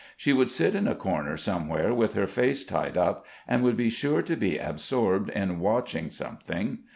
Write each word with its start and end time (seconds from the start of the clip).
She 0.17 0.33
would 0.33 0.49
sit 0.49 0.73
in 0.73 0.87
a 0.87 0.95
corner 0.95 1.37
somewhere 1.37 1.93
with 1.93 2.15
her 2.15 2.25
face 2.25 2.63
tied 2.63 2.97
up, 2.97 3.23
and 3.47 3.61
would 3.61 3.77
be 3.77 3.91
sure 3.91 4.23
to 4.23 4.35
be 4.35 4.57
absorbed 4.57 5.29
in 5.29 5.59
watching 5.59 6.09
something. 6.09 6.79